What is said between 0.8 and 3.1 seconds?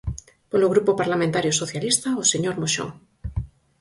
Parlamentario Socialista, o señor Moxón.